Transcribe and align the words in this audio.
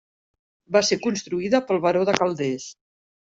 Va 0.77 0.81
ser 0.87 0.97
construïda 1.03 1.59
pel 1.67 1.83
baró 1.83 2.01
de 2.11 2.17
Calders. 2.17 2.67